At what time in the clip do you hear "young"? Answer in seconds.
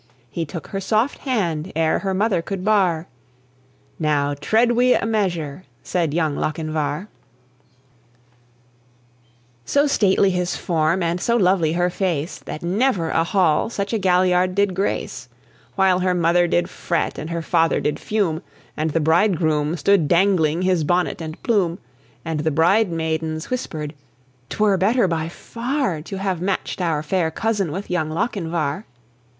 6.11-6.35, 27.91-28.09